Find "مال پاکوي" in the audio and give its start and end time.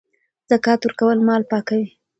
1.27-1.87